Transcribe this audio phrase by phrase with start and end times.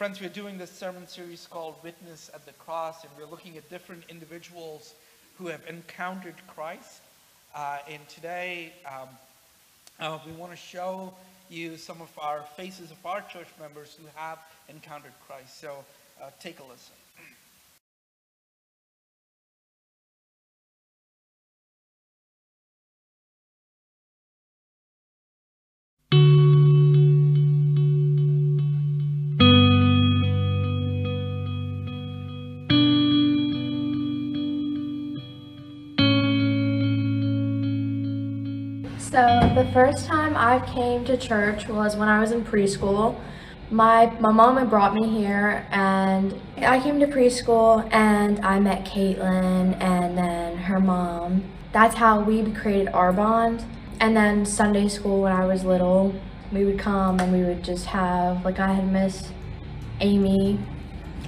[0.00, 3.68] Friends, we're doing this sermon series called Witness at the Cross, and we're looking at
[3.68, 4.94] different individuals
[5.36, 7.02] who have encountered Christ.
[7.54, 9.08] Uh, and today, um,
[10.00, 11.12] uh, we want to show
[11.50, 14.38] you some of our faces of our church members who have
[14.70, 15.60] encountered Christ.
[15.60, 15.84] So
[16.18, 16.94] uh, take a listen.
[39.10, 43.20] So the first time I came to church was when I was in preschool.
[43.68, 48.84] My, my mom had brought me here and I came to preschool and I met
[48.84, 51.42] Caitlin and then her mom.
[51.72, 53.64] That's how we created our bond.
[53.98, 56.14] And then Sunday school when I was little,
[56.52, 59.30] we would come and we would just have, like I had Miss
[59.98, 60.60] Amy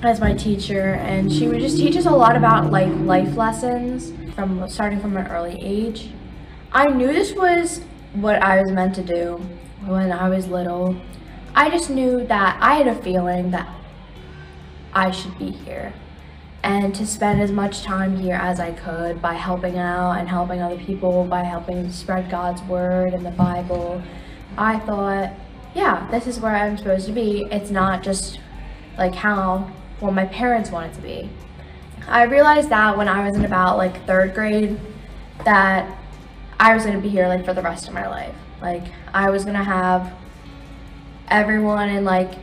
[0.04, 4.12] as my teacher and she would just teach us a lot about like life lessons
[4.36, 6.10] from starting from an early age.
[6.74, 7.82] I knew this was
[8.14, 9.36] what I was meant to do
[9.84, 10.96] when I was little.
[11.54, 13.68] I just knew that I had a feeling that
[14.94, 15.92] I should be here
[16.62, 20.62] and to spend as much time here as I could by helping out and helping
[20.62, 24.02] other people, by helping spread God's word and the Bible.
[24.56, 25.34] I thought,
[25.74, 27.46] yeah, this is where I'm supposed to be.
[27.50, 28.40] It's not just
[28.96, 31.30] like how well my parents want it to be.
[32.08, 34.80] I realized that when I was in about like third grade
[35.44, 35.98] that
[36.58, 38.34] I was to be here like for the rest of my life.
[38.60, 40.12] Like I was to have
[41.28, 42.34] everyone in like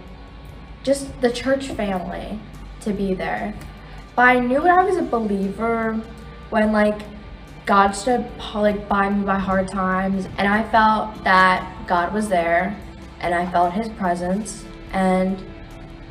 [0.84, 2.40] just the church family
[2.82, 3.54] to be there.
[4.16, 6.02] But I knew when I was a believer
[6.50, 7.02] when like
[7.66, 12.76] God stood like by me by hard times and I felt that God was there
[13.20, 15.44] and I felt his presence and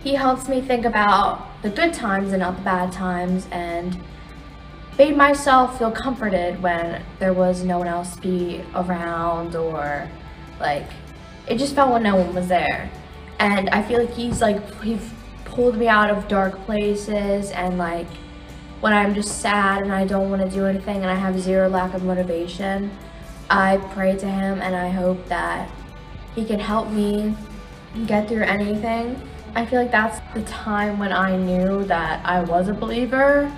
[0.03, 4.01] he helps me think about the good times and not the bad times and
[4.99, 10.11] made myself feel comforted when there was no one else to be around or
[10.59, 10.87] like
[11.47, 12.91] it just felt when no one was there.
[13.39, 14.99] And i feel like he's like he
[15.45, 18.09] pulled me out of dark places and like
[18.81, 21.69] when i'm just sad and i don't want to do anything and i have zero
[21.69, 22.91] lack of motivation
[23.49, 25.71] i pray to him and i hope that
[26.35, 27.35] he can help me
[28.07, 29.21] get through anything.
[29.55, 33.53] I feel like that's the time when i knew that i was a believer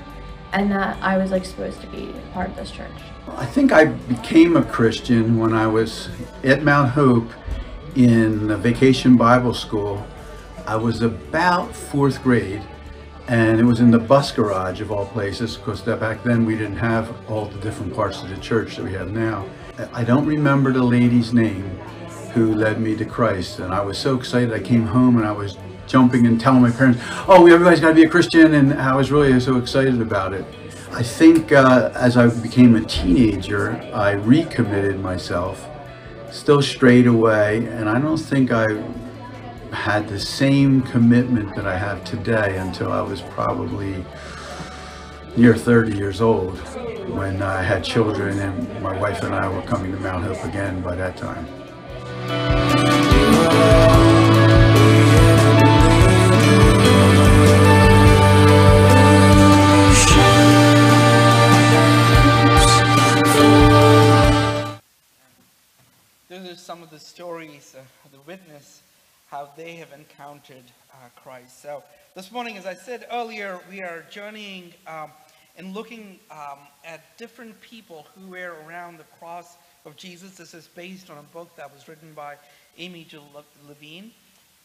[0.53, 2.91] and that I was like supposed to be part of this church.
[3.29, 6.09] I think I became a Christian when I was
[6.43, 7.31] at Mount Hope
[7.95, 10.05] in vacation Bible school.
[10.67, 12.63] I was about fourth grade
[13.29, 16.77] and it was in the bus garage of all places because back then we didn't
[16.77, 19.47] have all the different parts of the church that we have now.
[19.93, 21.79] I don't remember the lady's name
[22.35, 25.33] who led me to Christ and I was so excited I came home and I
[25.33, 25.57] was
[25.91, 29.11] jumping and telling my parents, oh, everybody's got to be a Christian, and I was
[29.11, 30.45] really so excited about it.
[30.93, 35.67] I think uh, as I became a teenager, I recommitted myself,
[36.31, 38.67] still strayed away, and I don't think I
[39.73, 44.05] had the same commitment that I have today until I was probably
[45.37, 46.59] near 30 years old
[47.09, 50.81] when I had children and my wife and I were coming to Mount Hope again
[50.83, 51.47] by that time.
[66.71, 67.83] Some of the stories, uh,
[68.13, 68.83] the witness,
[69.29, 71.61] how they have encountered uh, Christ.
[71.61, 71.83] So
[72.15, 75.11] this morning, as I said earlier, we are journeying um,
[75.57, 80.37] and looking um, at different people who were around the cross of Jesus.
[80.37, 82.37] This is based on a book that was written by
[82.79, 83.27] Amy Jill
[83.67, 84.13] Levine.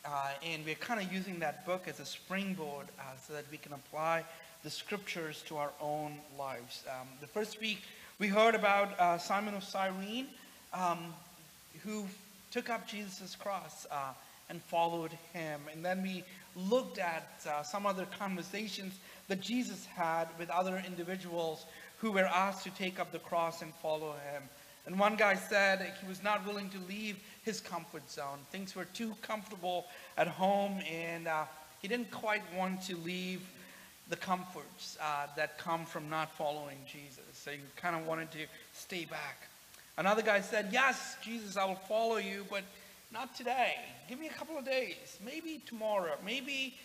[0.05, 3.57] Uh, and we're kind of using that book as a springboard uh, so that we
[3.57, 4.23] can apply
[4.63, 6.83] the scriptures to our own lives.
[6.87, 7.81] Um, the first week,
[8.19, 10.27] we heard about uh, Simon of Cyrene.
[10.71, 11.15] Um,
[11.83, 12.05] who
[12.51, 14.13] took up Jesus' cross uh,
[14.49, 15.61] and followed him.
[15.71, 16.23] And then we
[16.55, 18.93] looked at uh, some other conversations
[19.27, 21.65] that Jesus had with other individuals
[21.97, 24.43] who were asked to take up the cross and follow him.
[24.85, 28.39] And one guy said he was not willing to leave his comfort zone.
[28.51, 29.85] Things were too comfortable
[30.17, 31.45] at home, and uh,
[31.81, 33.41] he didn't quite want to leave
[34.09, 37.23] the comforts uh, that come from not following Jesus.
[37.33, 39.49] So he kind of wanted to stay back.
[39.97, 42.63] Another guy said, Yes, Jesus, I will follow you, but
[43.13, 43.75] not today.
[44.09, 45.19] Give me a couple of days.
[45.23, 46.13] Maybe tomorrow.
[46.23, 46.75] Maybe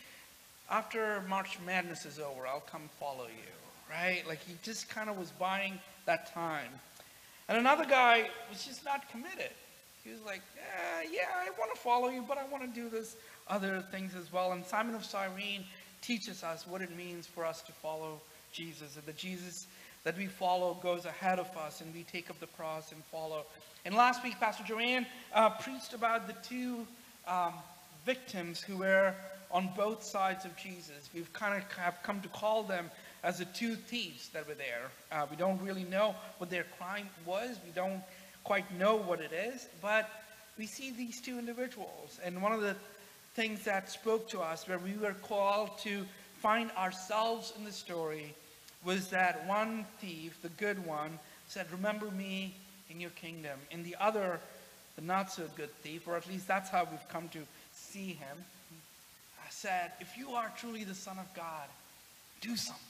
[0.71, 3.53] after March Madness is over, I'll come follow you.
[3.91, 4.23] Right?
[4.29, 6.71] Like he just kind of was buying that time.
[7.49, 9.51] And another guy was just not committed.
[10.05, 12.89] He was like, yeah, yeah, I want to follow you, but I want to do
[12.89, 13.17] this
[13.49, 14.53] other things as well.
[14.53, 15.65] And Simon of Cyrene
[16.01, 18.21] teaches us what it means for us to follow
[18.53, 19.67] Jesus, and the Jesus
[20.05, 23.45] that we follow goes ahead of us, and we take up the cross and follow.
[23.85, 26.87] And last week, Pastor Joanne uh, preached about the two
[27.27, 27.55] um,
[28.05, 29.15] victims who were
[29.51, 31.11] on both sides of Jesus.
[31.15, 32.91] We've kind of have come to call them
[33.23, 34.91] as the two thieves that were there.
[35.13, 37.59] Uh, we don't really know what their crime was.
[37.65, 38.03] We don't
[38.45, 40.09] quite know what it is, but
[40.57, 42.19] we see these two individuals.
[42.25, 42.77] And one of the
[43.35, 46.05] things that spoke to us where we were called to
[46.39, 48.35] find ourselves in the story
[48.85, 51.19] was that one thief, the good one,
[51.49, 52.55] said, Remember me
[52.91, 53.59] in your kingdom.
[53.71, 54.41] And the other,
[54.97, 57.41] the not so good thief, or at least that's how we've come to
[57.73, 58.39] see him,
[59.61, 61.69] said, If you are truly the Son of God,
[62.41, 62.85] do something.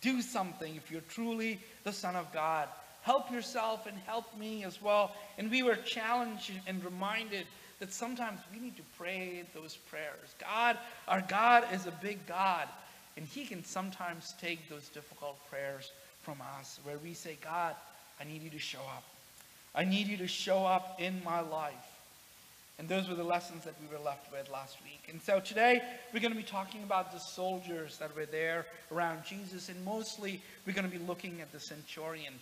[0.00, 2.68] Do something if you're truly the Son of God.
[3.02, 5.14] Help yourself and help me as well.
[5.36, 7.46] And we were challenged and reminded
[7.80, 10.34] that sometimes we need to pray those prayers.
[10.38, 10.78] God,
[11.08, 12.68] our God is a big God,
[13.20, 17.76] and He can sometimes take those difficult prayers from us where we say, God,
[18.18, 19.04] I need you to show up.
[19.74, 21.74] I need you to show up in my life.
[22.78, 25.10] And those were the lessons that we were left with last week.
[25.10, 25.82] And so today
[26.14, 30.40] we're going to be talking about the soldiers that were there around Jesus, and mostly
[30.66, 32.32] we're going to be looking at the centurion.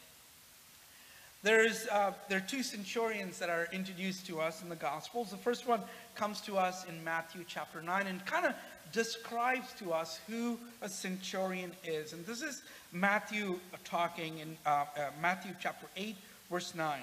[1.43, 5.31] There's, uh, there are two centurions that are introduced to us in the Gospels.
[5.31, 5.81] The first one
[6.17, 8.55] comes to us in Matthew chapter 9 and kind of
[8.93, 12.13] describes to us who a centurion is.
[12.13, 12.63] And this is
[12.93, 16.17] Matthew talking in uh, uh, Matthew chapter 8,
[16.51, 17.01] verse 9.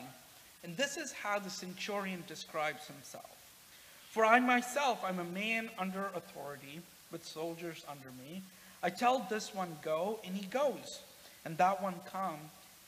[0.66, 3.30] And this is how the centurion describes himself.
[4.12, 8.42] For I myself I'm a man under authority, with soldiers under me.
[8.84, 11.00] I tell this one, go, and he goes,
[11.46, 12.40] and that one, come,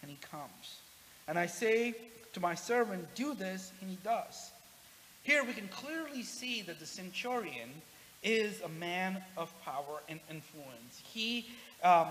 [0.02, 0.82] and he comes.
[1.28, 1.96] And I say
[2.34, 4.52] to my servant, Do this, and he does.
[5.24, 7.70] Here we can clearly see that the centurion
[8.24, 11.02] is a man of power and influence.
[11.04, 11.48] He,
[11.84, 12.08] um,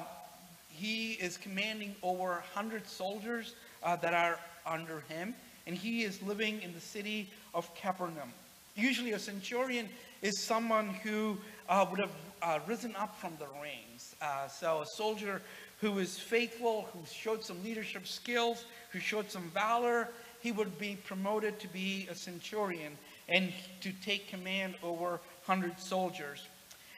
[0.69, 5.35] he is commanding over 100 soldiers uh, that are under him,
[5.67, 8.33] and he is living in the city of Capernaum.
[8.75, 9.89] Usually, a centurion
[10.21, 14.15] is someone who uh, would have uh, risen up from the ranks.
[14.21, 15.41] Uh, so, a soldier
[15.81, 20.09] who is faithful, who showed some leadership skills, who showed some valor,
[20.41, 22.97] he would be promoted to be a centurion
[23.29, 26.47] and to take command over 100 soldiers.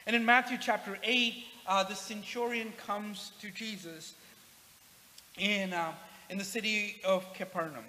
[0.05, 1.33] And in Matthew chapter 8,
[1.67, 4.13] uh, the centurion comes to Jesus
[5.37, 5.93] in, uh,
[6.29, 7.85] in the city of Capernaum.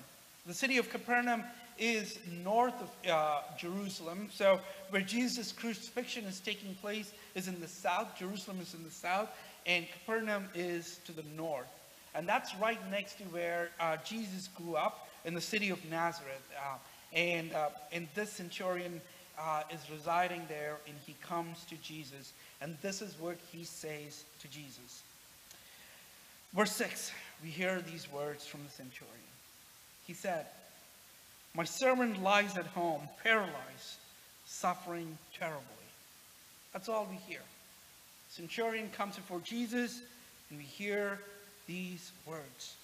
[0.47, 1.45] The city of Capernaum
[1.79, 4.29] is north of uh, Jerusalem.
[4.33, 4.61] So
[4.91, 8.19] where Jesus' crucifixion is taking place is in the south.
[8.19, 9.29] Jerusalem is in the south
[9.67, 11.69] and Capernaum is to the north.
[12.15, 16.49] And that's right next to where uh, Jesus grew up in the city of Nazareth.
[16.57, 16.77] Uh,
[17.13, 19.01] and, uh, and this centurion
[19.39, 22.33] uh, is residing there, and he comes to Jesus.
[22.61, 25.03] And this is what he says to Jesus.
[26.53, 29.15] Verse 6, we hear these words from the centurion.
[30.07, 30.47] He said,
[31.55, 33.99] My servant lies at home, paralyzed,
[34.47, 35.65] suffering terribly.
[36.73, 37.41] That's all we hear.
[38.31, 40.01] Centurion comes before Jesus,
[40.49, 41.19] and we hear
[41.67, 42.75] these words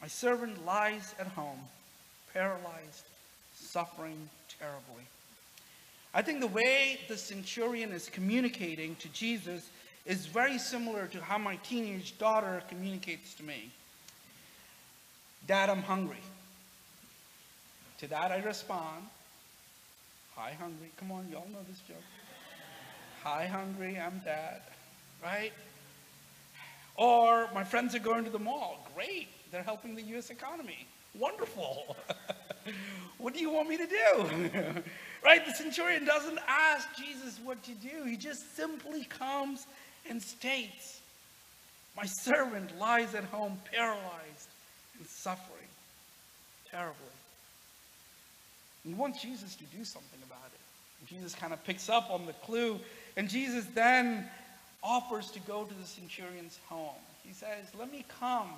[0.00, 1.58] My servant lies at home,
[2.32, 3.04] paralyzed,
[3.54, 4.28] suffering
[4.58, 5.04] terribly.
[6.14, 9.68] I think the way the centurion is communicating to Jesus
[10.04, 13.70] is very similar to how my teenage daughter communicates to me
[15.46, 16.22] Dad, I'm hungry.
[17.98, 19.04] To that I respond,
[20.36, 20.90] Hi, hungry.
[20.96, 21.98] Come on, y'all know this joke.
[23.24, 24.62] Hi, hungry, I'm dad,
[25.22, 25.52] right?
[26.96, 28.84] Or my friends are going to the mall.
[28.96, 30.30] Great, they're helping the U.S.
[30.30, 30.88] economy.
[31.16, 31.96] Wonderful.
[33.18, 34.50] what do you want me to do?
[35.24, 35.46] right?
[35.46, 38.02] The centurion doesn't ask Jesus what to do.
[38.04, 39.68] He just simply comes
[40.10, 41.00] and states,
[41.96, 44.48] My servant lies at home paralyzed
[44.98, 45.68] and suffering
[46.72, 46.96] terribly.
[48.84, 51.08] He wants Jesus to do something about it.
[51.08, 52.80] Jesus kind of picks up on the clue
[53.16, 54.28] and Jesus then
[54.82, 57.00] offers to go to the centurion's home.
[57.24, 58.48] He says, Let me come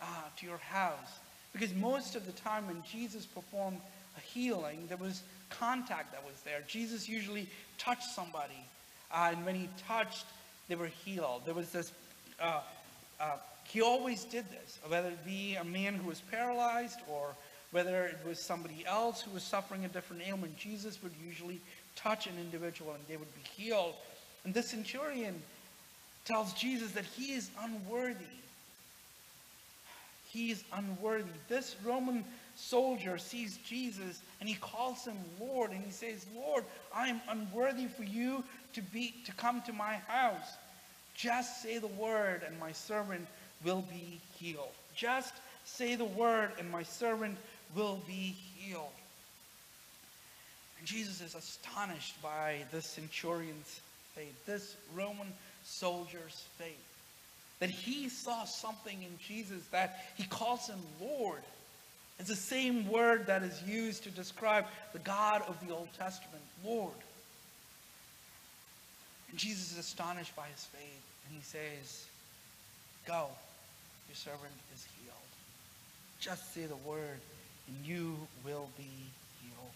[0.00, 0.04] uh,
[0.38, 1.18] to your house.
[1.52, 3.80] Because most of the time when Jesus performed
[4.16, 6.62] a healing, there was contact that was there.
[6.66, 8.64] Jesus usually touched somebody.
[9.12, 10.26] Uh, and when he touched,
[10.68, 11.42] they were healed.
[11.44, 11.92] There was this,
[12.40, 12.60] uh,
[13.20, 17.34] uh, he always did this, whether it be a man who was paralyzed or
[17.72, 20.56] whether it was somebody else who was suffering a different ailment.
[20.56, 21.60] Jesus would usually
[22.02, 23.94] touch an individual and they would be healed.
[24.44, 25.40] And this centurion
[26.24, 28.24] tells Jesus that he is unworthy.
[30.28, 31.30] He's unworthy.
[31.48, 36.64] This Roman soldier sees Jesus and he calls him Lord and he says, Lord,
[36.94, 40.56] I am unworthy for you to be to come to my house.
[41.14, 43.26] Just say the word and my servant
[43.64, 44.72] will be healed.
[44.94, 47.36] Just say the word and my servant
[47.74, 48.92] will be healed.
[50.80, 53.80] And Jesus is astonished by this centurion's
[54.14, 55.28] faith, this Roman
[55.62, 56.86] soldier's faith.
[57.58, 61.42] That he saw something in Jesus that he calls him Lord.
[62.18, 66.42] It's the same word that is used to describe the God of the Old Testament,
[66.64, 66.94] Lord.
[69.28, 72.06] And Jesus is astonished by his faith, and he says,
[73.06, 73.28] Go,
[74.08, 75.16] your servant is healed.
[76.20, 77.20] Just say the word,
[77.68, 78.90] and you will be
[79.42, 79.74] healed.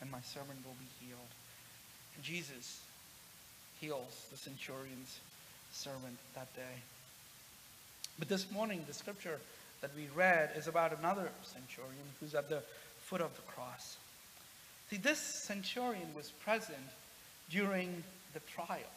[0.00, 1.20] And my servant will be healed.
[2.22, 2.80] Jesus
[3.80, 5.20] heals the centurion's
[5.72, 6.82] servant that day.
[8.18, 9.38] But this morning, the scripture
[9.80, 12.62] that we read is about another centurion who's at the
[13.02, 13.96] foot of the cross.
[14.90, 16.78] See, this centurion was present
[17.50, 18.92] during the trial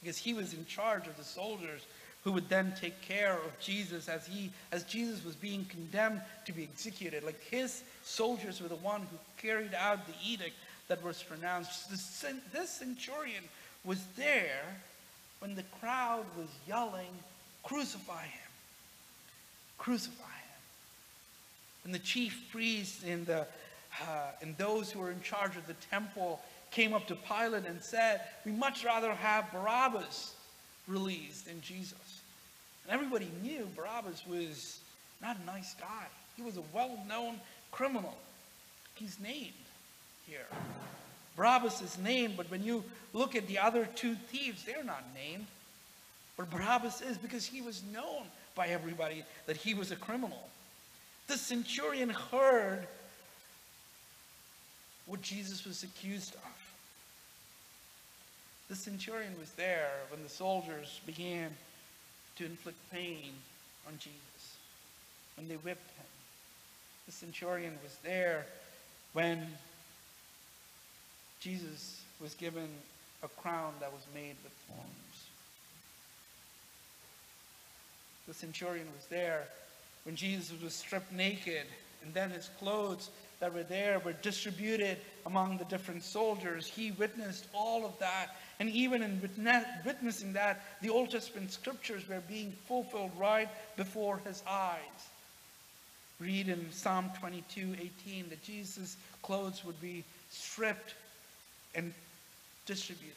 [0.00, 1.82] because he was in charge of the soldiers
[2.26, 6.52] who would then take care of Jesus as he as Jesus was being condemned to
[6.52, 7.22] be executed.
[7.22, 10.56] Like his soldiers were the one who carried out the edict
[10.88, 11.88] that was pronounced.
[11.88, 13.44] This centurion
[13.84, 14.76] was there
[15.38, 17.14] when the crowd was yelling
[17.62, 18.50] crucify him!
[19.78, 20.60] Crucify him!
[21.84, 23.46] And the chief priests and the
[24.02, 26.40] uh, and those who were in charge of the temple
[26.72, 30.34] came up to Pilate and said, We much rather have Barabbas
[30.88, 32.05] released than Jesus.
[32.86, 34.78] And everybody knew Barabbas was
[35.20, 36.06] not a nice guy.
[36.36, 37.40] He was a well known
[37.72, 38.16] criminal.
[38.94, 39.52] He's named
[40.26, 40.46] here.
[41.36, 45.46] Barabbas is named, but when you look at the other two thieves, they're not named.
[46.36, 48.22] But Barabbas is because he was known
[48.54, 50.48] by everybody that he was a criminal.
[51.26, 52.86] The centurion heard
[55.06, 56.40] what Jesus was accused of.
[58.68, 61.50] The centurion was there when the soldiers began
[62.36, 63.32] to inflict pain
[63.86, 64.56] on Jesus,
[65.36, 66.06] when they whipped him.
[67.06, 68.46] The centurion was there
[69.12, 69.46] when
[71.40, 72.68] Jesus was given
[73.22, 75.26] a crown that was made with thorns.
[78.26, 79.44] The centurion was there
[80.04, 81.66] when Jesus was stripped naked
[82.02, 86.66] and then his clothes that were there were distributed among the different soldiers.
[86.66, 88.36] He witnessed all of that.
[88.58, 89.20] And even in
[89.84, 94.80] witnessing that, the Old Testament scriptures were being fulfilled right before his eyes.
[96.18, 97.76] Read in Psalm 22
[98.08, 100.94] 18 that Jesus' clothes would be stripped
[101.74, 101.92] and
[102.64, 103.14] distributed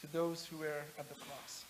[0.00, 1.64] to those who were at the cross.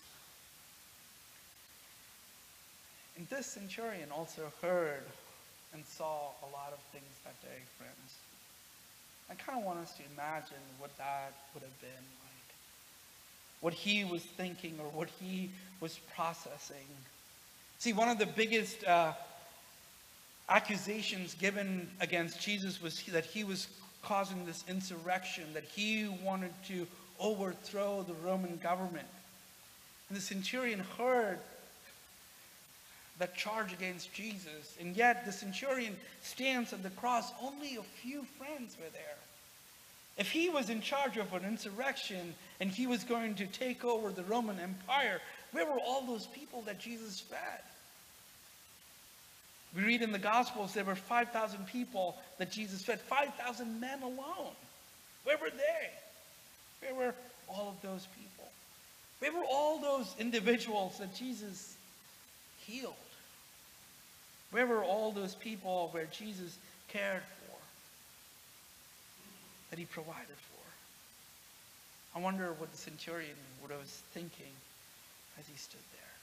[3.17, 5.03] And this centurion also heard
[5.73, 8.26] and saw a lot of things that day, friends.
[9.29, 12.55] I kind of want us to imagine what that would have been like.
[13.59, 15.49] What he was thinking or what he
[15.81, 16.87] was processing.
[17.79, 19.13] See, one of the biggest uh,
[20.49, 23.67] accusations given against Jesus was that he was
[24.01, 26.87] causing this insurrection, that he wanted to
[27.19, 29.07] overthrow the Roman government.
[30.09, 31.39] And the centurion heard
[33.19, 34.75] that charge against Jesus.
[34.79, 37.31] And yet the centurion stands at the cross.
[37.41, 39.17] Only a few friends were there.
[40.17, 44.11] If he was in charge of an insurrection and he was going to take over
[44.11, 45.19] the Roman Empire,
[45.51, 47.61] where were all those people that Jesus fed?
[49.75, 54.55] We read in the Gospels there were 5,000 people that Jesus fed, 5,000 men alone.
[55.23, 56.87] Where were they?
[56.87, 57.15] Where were
[57.47, 58.49] all of those people?
[59.19, 61.75] Where were all those individuals that Jesus
[62.65, 62.93] healed?
[64.51, 67.57] Where were all those people where Jesus cared for,
[69.69, 70.57] that he provided for?
[72.17, 74.53] I wonder what the centurion would have was thinking
[75.39, 76.15] as he stood there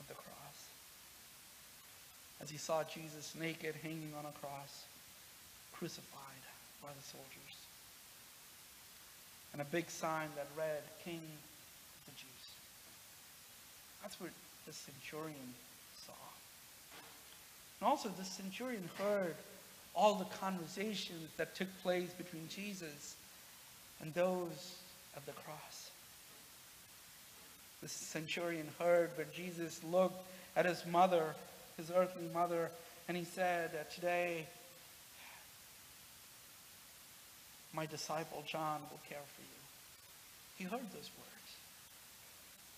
[0.00, 0.68] at the cross.
[2.40, 4.84] As he saw Jesus naked hanging on a cross,
[5.72, 6.44] crucified
[6.82, 7.56] by the soldiers.
[9.52, 12.46] And a big sign that read, King of the Jews.
[14.02, 14.30] That's what
[14.66, 15.54] the centurion
[17.80, 19.34] and also, the centurion heard
[19.94, 23.16] all the conversations that took place between Jesus
[24.02, 24.76] and those
[25.16, 25.90] at the cross.
[27.82, 30.22] The centurion heard when Jesus looked
[30.56, 31.34] at his mother,
[31.78, 32.70] his earthly mother,
[33.08, 34.46] and he said, Today,
[37.72, 39.48] my disciple John will care for you.
[40.58, 41.56] He heard those words.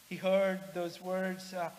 [0.09, 1.71] He heard those words uh,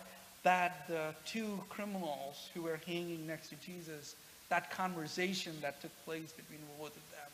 [0.44, 4.14] that the two criminals who were hanging next to Jesus,
[4.50, 7.30] that conversation that took place between both of them.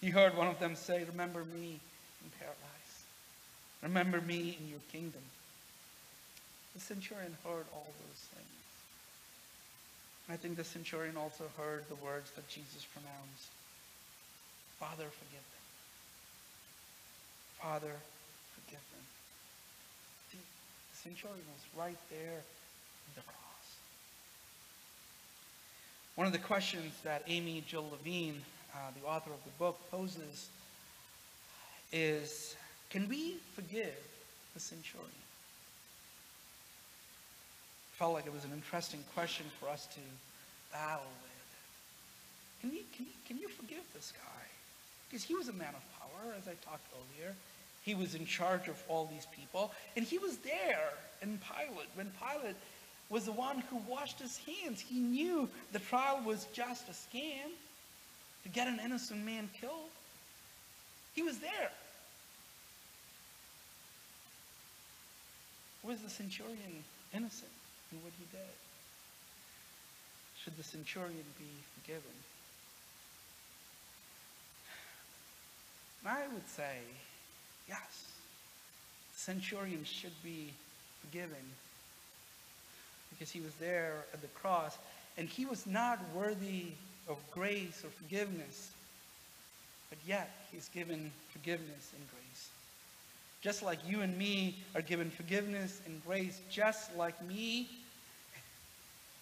[0.00, 1.80] He heard one of them say, Remember me
[2.22, 3.04] in paradise.
[3.82, 5.22] Remember me in your kingdom.
[6.74, 8.48] The centurion heard all those things.
[10.30, 13.48] I think the centurion also heard the words that Jesus pronounced
[14.78, 15.66] Father, forgive them.
[17.60, 17.96] Father,
[21.02, 22.42] centurion was right there
[23.06, 23.66] in the cross.
[26.16, 28.42] One of the questions that Amy Jill Levine,
[28.74, 30.48] uh, the author of the book, poses
[31.92, 32.56] is
[32.90, 33.96] can we forgive
[34.54, 35.08] the centurion?
[37.92, 40.00] Felt like it was an interesting question for us to
[40.72, 42.60] battle with.
[42.60, 44.44] Can you, can you, can you forgive this guy?
[45.08, 47.34] Because he was a man of power, as I talked earlier.
[47.88, 49.72] He was in charge of all these people.
[49.96, 50.92] And he was there
[51.22, 52.54] in Pilate when Pilate
[53.08, 54.78] was the one who washed his hands.
[54.78, 57.48] He knew the trial was just a scam
[58.42, 59.88] to get an innocent man killed.
[61.14, 61.70] He was there.
[65.82, 67.50] Was the centurion innocent
[67.90, 68.52] in what he did?
[70.44, 71.48] Should the centurion be
[71.80, 72.02] forgiven?
[76.04, 76.80] I would say
[77.68, 78.06] yes.
[79.14, 80.52] Centurion should be
[81.00, 81.36] forgiven
[83.10, 84.78] because he was there at the cross
[85.16, 86.66] and he was not worthy
[87.08, 88.70] of grace or forgiveness,
[89.90, 92.48] but yet he's given forgiveness and grace.
[93.40, 97.68] Just like you and me are given forgiveness and grace, just like me,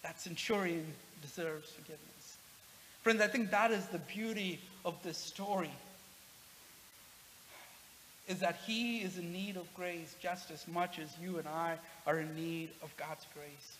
[0.03, 0.85] that centurion
[1.21, 2.37] deserves forgiveness.
[3.01, 5.71] Friends, I think that is the beauty of this story.
[8.27, 11.77] Is that he is in need of grace just as much as you and I
[12.05, 13.77] are in need of God's grace.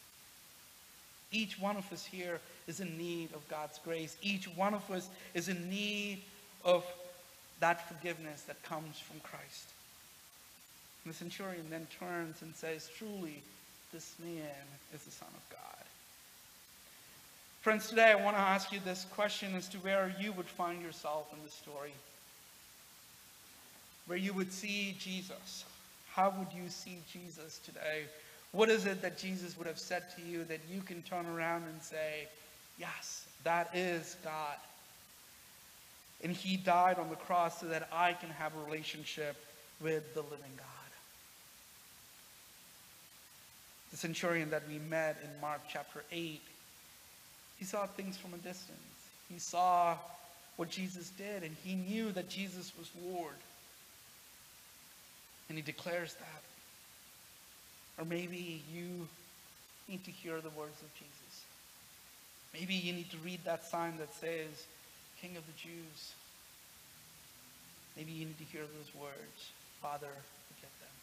[1.32, 4.16] Each one of us here is in need of God's grace.
[4.22, 6.22] Each one of us is in need
[6.64, 6.86] of
[7.60, 9.70] that forgiveness that comes from Christ.
[11.04, 13.42] And the centurion then turns and says, Truly,
[13.92, 15.86] this man is the Son of God.
[17.62, 20.82] Friends, today I want to ask you this question as to where you would find
[20.82, 21.92] yourself in the story.
[24.08, 25.66] Where you would see Jesus.
[26.14, 28.06] How would you see Jesus today?
[28.52, 31.64] What is it that Jesus would have said to you that you can turn around
[31.64, 32.28] and say,
[32.80, 34.58] Yes, that is God.
[36.24, 39.36] And he died on the cross so that I can have a relationship
[39.82, 40.68] with the living God.
[43.92, 46.42] The centurion that we met in Mark chapter 8,
[47.58, 48.80] he saw things from a distance.
[49.32, 49.96] He saw
[50.56, 53.36] what Jesus did, and he knew that Jesus was Lord.
[55.50, 56.42] And he declares that.
[57.98, 59.08] Or maybe you
[59.88, 61.46] need to hear the words of Jesus.
[62.54, 64.66] Maybe you need to read that sign that says,
[65.22, 66.14] King of the Jews.
[67.96, 69.50] Maybe you need to hear those words,
[69.82, 70.12] Father,
[70.48, 70.98] forgive them.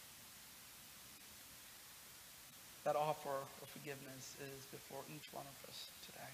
[2.84, 6.32] that offer of forgiveness is before each one of us today.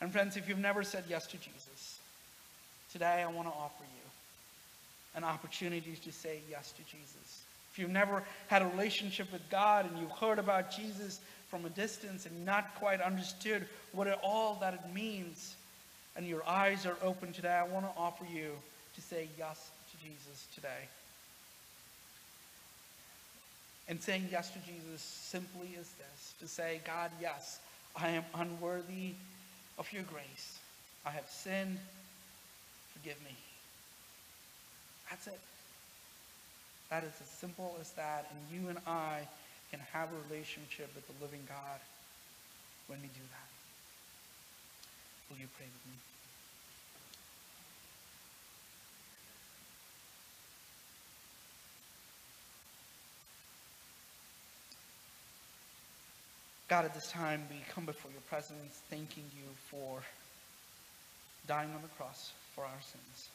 [0.00, 2.00] And friends, if you've never said yes to Jesus,
[2.92, 4.09] today I want to offer you
[5.14, 7.44] an opportunity to say yes to Jesus.
[7.72, 11.70] If you've never had a relationship with God and you've heard about Jesus from a
[11.70, 15.54] distance and not quite understood what it, all that it means,
[16.16, 18.52] and your eyes are open today, I want to offer you
[18.94, 20.88] to say yes to Jesus today.
[23.88, 27.58] And saying yes to Jesus simply is this to say, God, yes,
[27.96, 29.14] I am unworthy
[29.78, 30.58] of your grace.
[31.04, 31.78] I have sinned.
[32.94, 33.34] Forgive me.
[35.10, 35.40] That's it.
[36.88, 38.30] That is as simple as that.
[38.30, 39.26] And you and I
[39.70, 41.80] can have a relationship with the living God
[42.86, 43.48] when we do that.
[45.30, 45.98] Will you pray with me?
[56.68, 60.02] God, at this time, we come before your presence thanking you for
[61.48, 63.28] dying on the cross for our sins.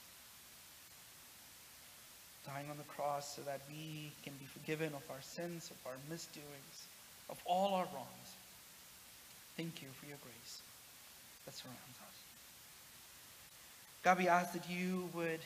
[2.46, 5.98] Dying on the cross so that we can be forgiven of our sins, of our
[6.10, 6.78] misdoings,
[7.30, 8.30] of all our wrongs.
[9.58, 10.62] Thank you for your grace
[11.46, 12.18] that surrounds us.
[14.04, 15.40] God, we ask that you would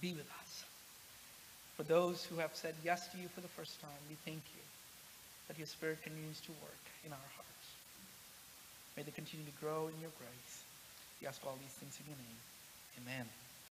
[0.00, 0.64] be with us.
[1.76, 4.62] For those who have said yes to you for the first time, we thank you
[5.46, 7.66] that your Spirit continues to work in our hearts.
[8.96, 10.54] May they continue to grow in your grace.
[11.20, 12.38] We ask all these things in your name.
[13.06, 13.26] Amen.